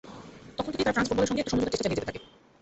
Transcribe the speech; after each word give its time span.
তখন 0.57 0.71
থেকেই 0.73 0.85
তারা 0.85 0.95
ফ্রান্স 0.95 1.07
ফুটবলের 1.09 1.29
সঙ্গে 1.29 1.41
একটা 1.41 1.51
সমঝোতার 1.53 1.71
চেষ্টা 1.71 1.85
চালিয়ে 1.85 1.99
যেতে 1.99 2.09
থাকে। 2.09 2.19